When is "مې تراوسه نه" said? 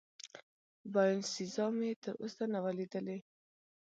1.77-2.59